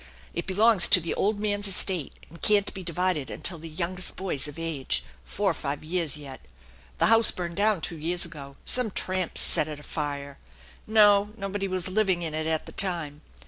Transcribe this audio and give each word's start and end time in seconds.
It 0.33 0.47
belongs 0.47 0.87
to 0.87 0.99
the 0.99 1.13
old 1.13 1.39
man's 1.39 1.67
estate, 1.67 2.15
and 2.27 2.41
can't 2.41 2.73
be 2.73 2.81
divided 2.81 3.29
until 3.29 3.59
the 3.59 3.69
youngest 3.69 4.15
boy's 4.15 4.47
of 4.47 4.57
age, 4.57 5.03
four 5.23 5.51
'r 5.51 5.53
five 5.53 5.83
years 5.83 6.17
yet. 6.17 6.41
The 6.97 7.05
house 7.05 7.29
burned 7.29 7.57
down 7.57 7.81
two 7.81 7.99
years 7.99 8.25
ago. 8.25 8.55
Some 8.65 8.89
tramps 8.89 9.41
set 9.41 9.67
it 9.67 9.79
afire. 9.79 10.39
No, 10.87 11.33
nobody 11.37 11.67
was 11.67 11.87
living 11.87 12.23
in 12.23 12.33
it 12.33 12.47
at 12.47 12.65
tho 12.65 12.71
time. 12.73 13.21